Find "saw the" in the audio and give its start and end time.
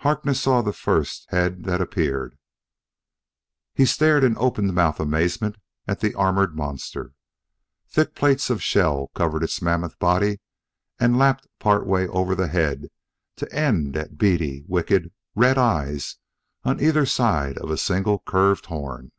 0.42-0.74